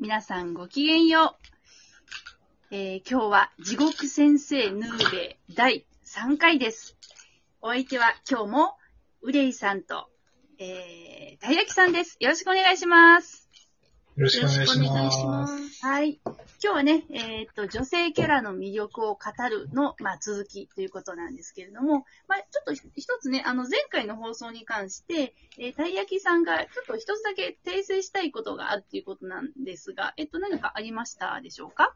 [0.00, 1.34] 皆さんごきげんよ
[2.70, 2.74] う。
[2.74, 6.96] えー今日は地獄先生ヌーベ第3回です。
[7.60, 8.76] お相手は今日も
[9.22, 10.08] うれいさんと、
[10.60, 12.16] えー、たいやきさんです。
[12.20, 13.47] よろしくお願いします。
[14.18, 15.30] よろしくお願いしよろしくお願いしま。
[15.30, 15.86] ますす。
[15.86, 16.20] はい。
[16.24, 31.94] 今日はね、えーっと、女性キャラの魅力を語るの、まあ、続きということなんですけれども、まあ、ちょっとひ一つね、あの、前回の放送に関して、えーたい焼きさんがちょっと一つだけ訂正したいことがあるっていうことなんですが、えっと、何かありましたでしょうか？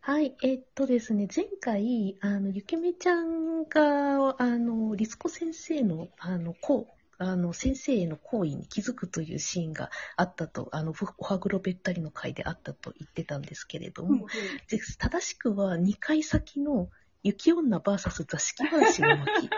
[0.00, 14.26] はい、えっとですね、前回、あの、ゆきめちゃんが、あの、リツコ先生の、あの、こう、あの、先生への行為に気づくというシーンがあったと、あの、ふおはぐろべったりの回であったと言ってたんですけれども、
[14.68, 16.88] で正しくは2回先の
[17.22, 19.48] 雪女 VS 座敷わらしの巻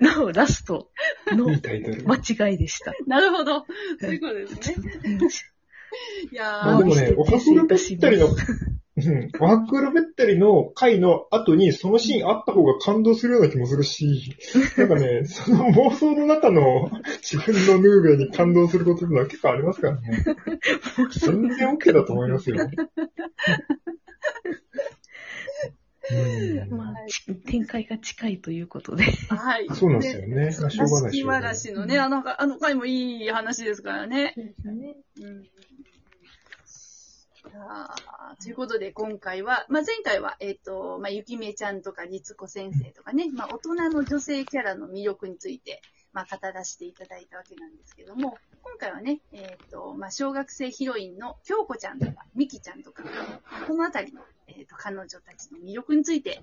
[0.00, 0.90] のラスト
[1.26, 1.46] の。
[2.06, 2.94] 間違いでした。
[3.06, 3.66] なるほど。
[4.00, 4.90] そういうことですね。
[6.32, 8.28] いやー、まあでもね、おはくろべったりの、
[8.98, 14.34] うん、おはくろべったりの回の後にそのシーンあった方が感動するような気もするし、
[14.78, 20.24] なんかね、 その妄想の中の自分のヌーベに感動することってのは結構ありますからね。
[21.10, 22.56] 全然 OK だと思いますよ。
[26.08, 29.04] うんまあ、ち展開が近いということで。
[29.04, 29.66] はい。
[29.74, 30.56] そうなんですよね。
[30.60, 34.32] まあしょうがないしわらしのね、あの、あの回もいい話ですからね。
[34.36, 34.96] そうですね。
[35.20, 35.55] うん
[38.42, 45.80] ということで、今回は、まあ、前回は、えっ、と、まあ、ゆきめちゃんとか、りつこ先生とかね、まあ、大人の女性キャラの魅力について、
[46.12, 53.04] まあ、語らせていただいたわけなんですけども、今回はね、えっ、と、まあ、小学生ヒロインの京子ちゃんとか、みきちゃんとか、
[53.66, 56.42] このあたりの、えっ、と、彼女たちの魅力について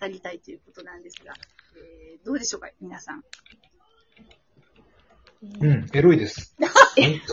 [0.00, 1.34] 語りたいということなんですが、
[1.76, 3.22] えーどうでしょうか、皆さん。
[5.60, 6.54] うん、エロいです。
[6.58, 6.68] 本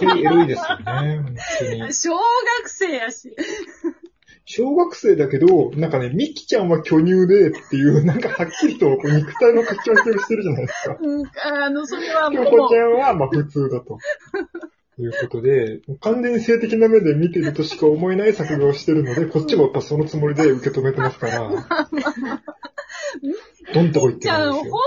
[0.10, 0.78] 当にエロいですよ
[1.88, 1.94] ね。
[1.94, 2.22] 小学
[2.68, 3.36] 生やし。
[4.46, 10.98] 小学生だけど、なんかね、ミキちゃんは巨乳でっていう、なんかはっきりと肉体の書き分けをしてるじゃないですか。
[11.00, 11.32] うん、
[11.66, 13.98] あの、それはもう、京子ちゃんはまあ普通だと。
[14.98, 21.50] いうことで、完全に性的な目で見てるとしか思えない作画をしてるので、こっちもやっぱそのつもりで受け止めてますから、
[23.74, 24.74] どんとこ行ってるんですよ。
[24.74, 24.80] 当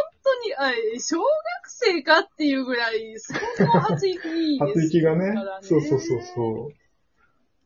[0.44, 1.24] に、あ小学
[1.66, 6.74] 生かっていうぐらい、相当発育いいです発域がねそうそうそうそう。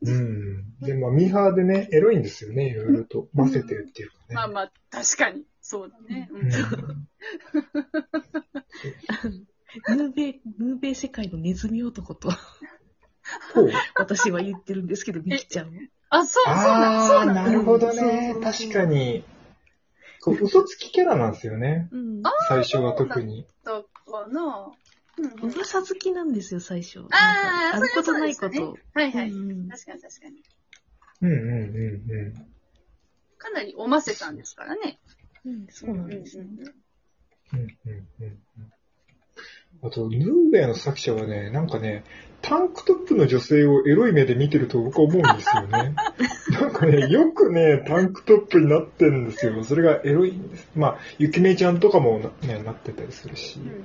[0.01, 0.79] うん。
[0.79, 3.27] で、まあ、ミーハーでね、エロいんですよね、いろいろと。
[3.35, 4.35] 混ぜてるっていうかね。
[4.35, 6.29] まあまあ、確かに、そうだね。
[6.31, 6.49] うんうん
[9.87, 15.73] ヌーベ、ヌーベ世界のネズミ男とそう私は言ってるんですけど、ミキちゃんは。
[16.09, 17.35] あ、そう、そうなん、なん。
[17.35, 18.05] なるほどねそ
[18.39, 18.53] うそう。
[18.53, 19.23] そう確かに。
[20.21, 21.87] こう嘘つきキャラなんですよね。
[21.91, 22.23] うん。
[22.47, 23.45] 最初は特に。
[23.63, 24.67] とこの、
[25.17, 27.01] うんうん噂好きなんですよ、最初。
[27.11, 28.79] ああ、あることないこそれはそうと。
[28.93, 29.29] はいはい。
[29.29, 30.43] うん確かに確かに。
[31.21, 32.33] うんうんうんうん。
[33.37, 34.97] かなりおませさんですからね。
[35.45, 36.49] うんそうなんですよね。
[37.51, 37.67] うんうん
[38.21, 38.39] うんうん
[39.81, 42.03] あと、ヌーベアの作者はね、なんかね、
[42.41, 45.95] タンクトップの女性をエロい目で見てると僕は思うんですよね。
[46.79, 49.63] なんかね、よくね、タンクトップになってるんですよ。
[49.63, 50.69] それがエロいんです。
[50.75, 53.67] まあ、ゆきめいちゃんとかもな,、ね、なってたりするしうん。
[53.67, 53.75] うん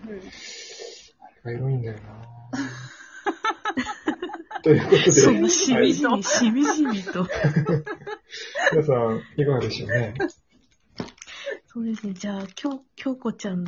[1.21, 2.25] あれがエロいんだよな
[4.63, 5.33] ということで、しは
[5.81, 7.27] いみじみ、しみじみと。
[8.73, 10.15] 皆さん、いかがでしょうね？
[11.67, 12.15] そうですね。
[12.15, 13.65] じゃあ、京京子ちゃん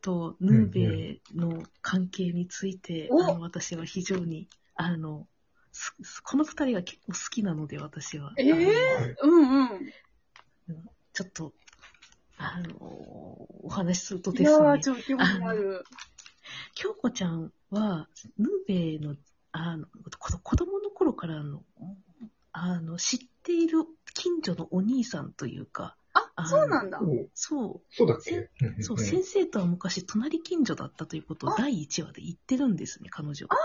[0.00, 5.26] とヌーベの関係について、おあの私は非常に、あの、
[6.22, 8.32] この二人が結構好きなので、私は。
[8.36, 9.92] ええあのはいうんうん。
[11.12, 11.52] ちょっと、
[12.36, 15.84] あの、お話しするといですねやー、、ちょっと興味ある。
[16.74, 19.16] 京子ちゃんは、ヌーベの、
[19.52, 19.86] あの、
[20.18, 21.64] こ子供の頃からの、
[22.52, 23.84] あの、知っている
[24.14, 27.00] 近所のお兄さんというか、あ、あそうなんだ。
[27.00, 28.36] おそう、そうだっけ？
[28.36, 33.46] うんうんそう、先生とは昔隣近所だったということをあ第1話で言ってるんですね、彼女。
[33.50, 33.56] あ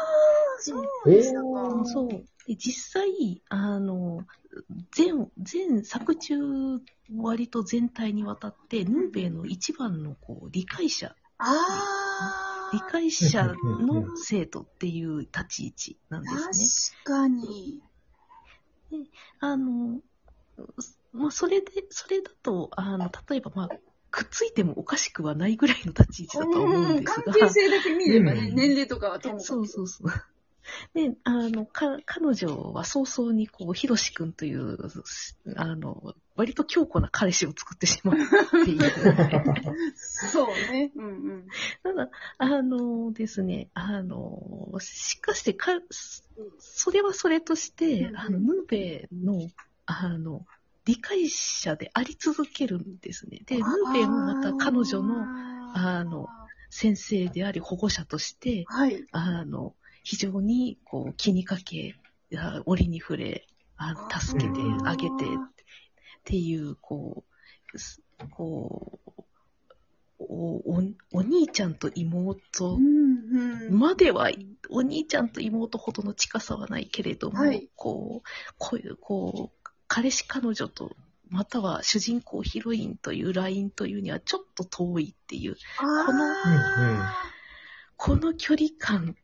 [0.60, 1.86] そうでしたか。
[1.86, 2.10] そう。
[2.48, 4.26] で、実際、あの、
[4.92, 6.36] 全、全作中、
[7.16, 16.96] 割と全体にわたって、ヌーベイの一番のこう理解者、あ理解者の生徒っていう立ち位置なんですね。
[17.06, 17.82] 確かに。
[19.40, 20.02] あの、
[21.12, 23.70] まあ、それで、それだと、あの、例えば、まあ、
[24.12, 27.34] くっついてもおかしくはないぐらいの立ち位置だとは思うんですが。
[27.34, 30.12] 関係性だけ見ればね、うん年齢とかはともかくそうそうそう。
[30.94, 34.78] で、あの、か、彼女は早々にこう、ひろしくんという、
[35.56, 38.92] あの、割と強固な彼氏を作ってしまうっていう。
[39.96, 40.92] そうね。
[40.96, 41.48] うんうん。
[41.84, 45.72] ただ、あのですね、あの、しかしてか、
[46.60, 49.48] それはそれとして、うんあの、ヌーベの、
[49.86, 50.46] あの、
[50.86, 53.42] 理解者であり続けるんですね。
[53.46, 55.26] で、ヌーベもまた彼女の
[55.76, 56.28] あの
[56.70, 59.04] 先生であり保護者として、はい。
[59.12, 61.96] あの、非常にこう気にかけ、
[62.38, 63.48] あ折に触れ、
[63.78, 65.18] あの助けてあげてっ
[66.26, 67.24] ていう、こ
[67.74, 68.02] う、す
[68.32, 69.24] こう、
[70.20, 72.78] おおお兄ちゃんと妹。
[73.70, 74.30] までは、
[74.70, 77.70] お兄ちゃんと妹ほどの近さはないけれども、はい。
[77.76, 80.96] こう、こういう、こう、彼氏彼女と、
[81.30, 86.24] または主人公ヒロインというラインというにはちょっと遠いっていう、この
[87.98, 89.16] この距離感、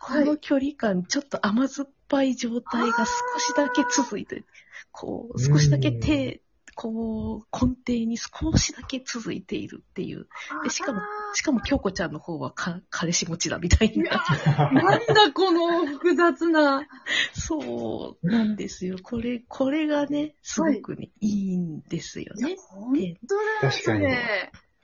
[0.00, 3.04] この距離感、ちょっと甘酸っぱい状態が少
[3.38, 4.44] しだけ続いて、
[4.90, 6.40] こう、少しだけ手、
[6.74, 10.26] こう、根底に少しだけ続いているっていう。
[10.64, 11.00] でしかも
[11.34, 14.24] しかも京子ちゃんの方はか彼氏持ちだみたいな。
[14.72, 16.88] なんだこの複雑な。
[17.34, 18.96] そうなんですよ。
[19.02, 22.56] これ、これがね、すごくね、い、いんですよね。
[22.70, 22.94] 本
[23.28, 24.08] 当だよ確かにう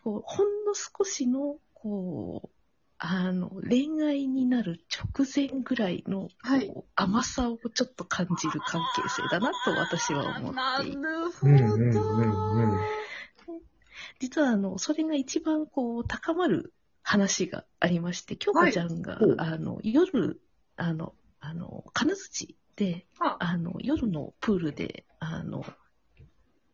[0.05, 2.56] ほんの少しの、こう、
[2.99, 10.97] あの、恋愛になる直前ぐらいの、こうはい甘さをちょっと感じる関係性だなと私は思なっていて。
[10.97, 12.79] るほうんうんうんうんど。
[14.19, 16.73] 実はあの、それが一番こう、高まる
[17.03, 20.41] 話がありまして、京子ちゃんが、はいあの、夜、
[20.77, 23.37] あの、あの、金槌で、あ。
[23.41, 25.65] あの、夜のプールで、あの、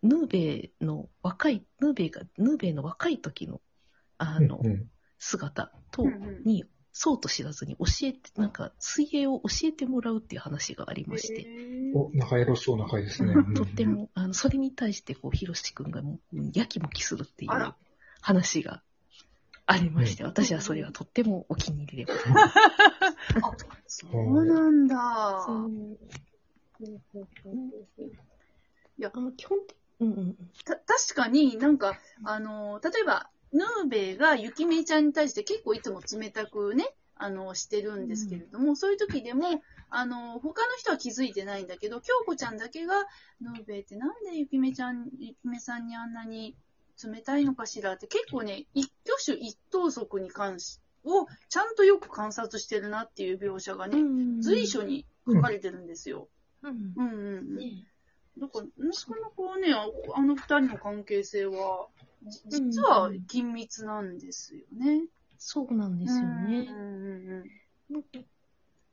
[0.02, 3.60] ヌーベイの若い、ヌーベイが、ヌーベイの若い時の、
[4.18, 4.88] あの、うんうん
[5.22, 6.42] 姿と、うんうん。
[6.44, 11.48] に、そうと知らずに教えて、なんか、水泳を教えてもらうっていう話がありまして、
[11.94, 13.32] お、仲エロそうな回ですね。
[13.54, 17.74] とっても、あの、それに対して、こう、ひろしくんがもう、やきもきするっていう
[18.20, 18.82] 話が
[19.64, 22.48] ありまして、私はそれはとってもお気に入りでございま
[23.86, 24.04] す。
[24.04, 24.96] そうなんだ。
[25.46, 25.98] そう。
[28.98, 30.36] いやあの、基本的、うんうん。
[30.64, 42.94] た確かになんか、あの、例えば、ヌーベイがゆきめちゃんに対して結構いつも冷たくね、あの、してるんですけれども、そういう時でも、あの、他の人は気づいてないんだけど、京子ちゃんだけが、
[43.40, 46.56] ヌーベイってなんでゆきめちゃん、ゆきめさんにあんなに
[47.02, 53.98] 冷たいのかしらって、結構ね、一挙手一投足に関し、をちゃんとよく観察してるなっていう描写がね、
[54.40, 56.28] 随所に書かれてるんですよ。
[56.62, 56.72] うん。
[56.72, 57.56] うんうんうん。
[57.56, 57.84] ね
[58.38, 61.88] だから、なかなかね、ああの二人の関係性は、
[62.24, 65.04] じ実は緊密なんですよね。
[65.38, 66.66] そうなんですよね。
[66.68, 67.44] うんうん
[67.92, 68.04] うん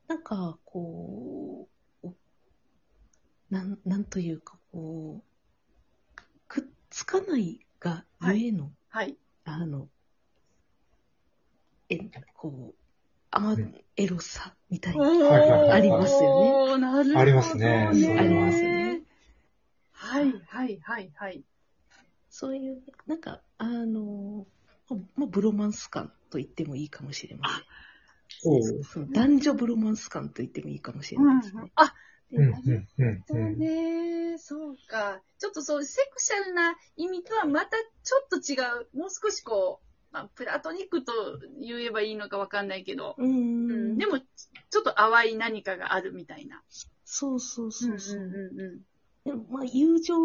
[0.07, 1.69] なんかこ
[2.03, 2.15] う、お
[3.51, 9.15] なん、なんというか、こう、くっつかないがゆえの、はい。
[9.45, 9.87] あの、
[11.89, 11.99] え、
[12.33, 12.75] こう、
[13.31, 15.09] あうんエロさみたいおな。
[15.11, 16.77] ーありますよね。
[16.79, 17.87] なるほど、ありますね
[18.17, 18.88] ありますね。
[20.09, 21.43] はい、はい、はい、はい。
[22.31, 24.47] そういう、なんか、あの、
[24.89, 28.83] ままあ、ブロマンス感と言ってもいいかもしれません。
[28.83, 31.71] その男女ブロマンス感と言ってもいいかもしれうんないですね。
[31.75, 31.93] あ、
[32.31, 33.59] うんうんなるうんほどうん。
[33.59, 34.37] ね。
[34.39, 35.21] そうか。
[35.37, 38.97] ちょっとそう、セクシャルな意味とはまたちょっと違う。
[38.97, 41.11] もう少しこう、まあ、プラトニックと
[41.61, 43.71] 言えばいいのかわかんないけど、うーん。
[43.71, 46.63] うん、でも、ちょっと淡い何かがあるみたいな。
[47.05, 48.19] そうそうそうそう。
[48.19, 48.79] んうんうんでも
[49.49, 50.15] まあ、友情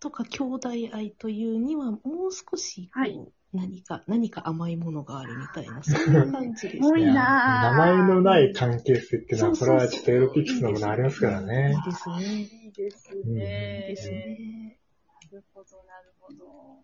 [0.00, 6.82] とか兄弟愛というには、もう少しこう、はい何か、何か甘いものがあるみたいな、そういう感じですね。
[6.82, 11.82] 多いな名前のない関係性っていうのは、そうそうそうこれはちょっとエロピックスのものありますからねいい。
[11.90, 12.42] ですね。
[12.42, 13.86] いいですいいね。
[13.88, 14.78] ですね。
[15.32, 16.82] なるほど、なるほど。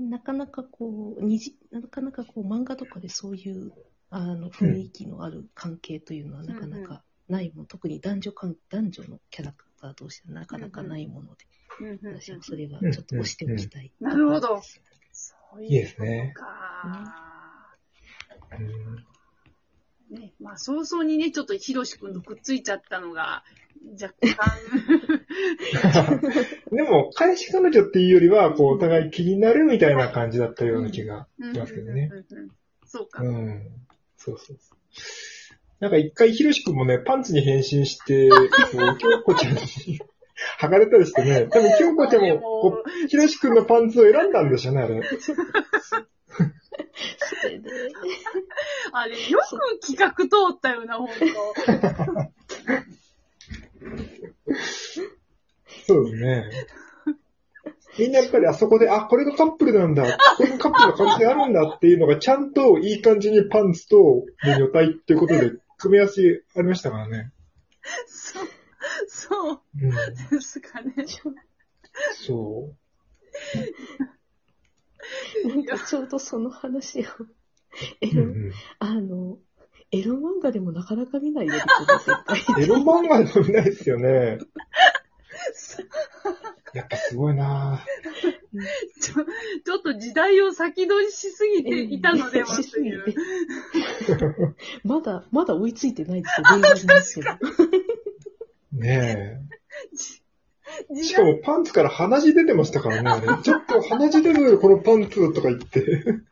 [0.00, 3.72] なかなかこう、にじ、なかなかこう、漫画とかでそういう、
[4.10, 11.46] あの、雰囲気のある関係というのはなかなかないもの、特に男女関、男女のキャラクター同士でなかなかないもので、
[11.80, 13.90] うんうんうん私はそれはちょっと押しておきたい。
[14.00, 14.62] なるほど。
[15.12, 17.76] そういいでいうことすねか。
[18.58, 19.04] うん
[20.10, 23.42] ね、まあ、早々にね、ちょっとヒロシ君とくっついちゃったのが、
[24.00, 24.60] 若干。
[26.70, 32.10] でも、彼氏彼女っていうよりは、こう、お互い気になるみたいな感じだったような気がしますけどね。
[32.12, 32.50] うんうんうん
[32.86, 33.22] そうか。
[33.24, 33.66] うん。
[34.16, 34.78] そうそうそう。
[35.80, 39.60] なんか一回、ひろしくんもね、パンツに変身して、こう、京子ちゃんに
[40.60, 45.02] 剥がれたりしてね、多分京子ちゃんも、こう、ひろしくんのパンツを選んだんでしょうね、あれ。
[45.18, 45.32] そ
[47.48, 47.70] れで、
[48.92, 51.14] あれ、よく企画通ったよな、ほんと。
[55.86, 56.50] そうですね。
[57.98, 65.52] みんなやっぱりあそこで、あ、これがカップルなんだ、これがカップルの可能性あるんだっていうのが、ちゃんといい感じにパンツと女体っていうことで、
[65.84, 67.32] 組み合わせありましたからね。
[68.06, 68.46] そう、
[69.06, 69.96] そううん、で
[70.40, 70.94] すかね。
[71.06, 71.30] そ
[75.46, 77.02] なんかちょうどその話を、
[78.00, 78.12] エう。
[78.12, 79.38] うロ、んうんあの、
[79.90, 81.52] エロ漫画でもなかなか見ないよ。
[82.58, 84.38] エロ漫画でもないですよね。
[86.72, 87.84] やっぱすごいな
[89.04, 93.04] ちょちょっと時代を先取りしすぎていたのではという。
[93.04, 93.14] て。
[94.82, 97.30] まだ、まだ追いついてないですよ、令和ですけど。
[98.72, 99.38] ね
[99.92, 99.96] え。
[99.96, 100.22] し
[100.90, 103.42] 時か代もパンツから鼻血出てましたからね、あれ。
[103.42, 106.00] ちょっと鼻血出るよ、このパンツとか言って。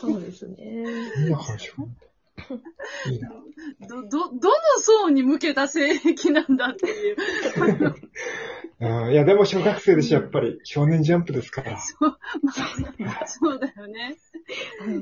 [0.00, 0.84] そうですね。
[1.18, 2.07] いいな、話いいな。
[2.48, 7.16] ど、ど、どの層に向けた性癖なんだっていう。
[8.80, 10.60] うんいや、でも小学生でしょ、やっぱり。
[10.62, 11.80] 少年ジャンプですから。
[11.80, 11.96] そ
[13.56, 14.16] うだよね。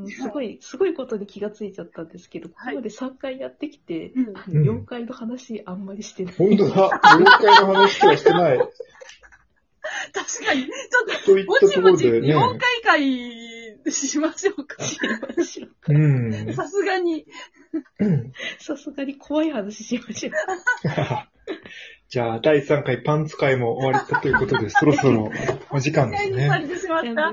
[0.09, 4.37] すごい、すごいことに気がついちゃったんですけど、ここまで3回やってきて、うん。
[4.37, 6.35] あのうん4回の話あんまりしてない。
[6.35, 7.00] 本当だ。
[7.17, 8.59] 妖怪の話しかしてない。
[10.12, 10.65] 確かに。
[10.65, 10.71] ちょ
[11.21, 11.97] っといっと、ぼたところ
[13.93, 14.57] ちぼち、でね。
[14.57, 15.93] 妖怪会しましょうか。
[15.93, 16.55] うん。
[16.55, 17.26] さすがに。
[18.00, 20.33] うんさすがに怖い話しましょう。
[22.09, 25.31] じゃあ、第3回パンツ会も終わりたということで、 そろそろ
[25.71, 26.49] お時間ですね。
[26.61, 27.33] れてしまった。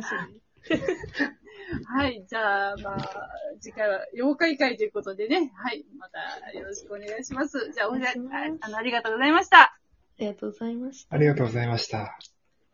[1.85, 2.23] はい。
[2.27, 3.29] じゃあ、まあ、
[3.59, 5.51] 次回は妖怪会ということでね。
[5.55, 5.85] はい。
[5.97, 7.71] またよろしくお願いします。
[7.71, 9.57] じゃあ、おじゃお願いしますああの、ありがとうございました。
[9.61, 9.77] あ
[10.19, 11.15] りがとうございました。
[11.15, 12.17] ありがとうございました。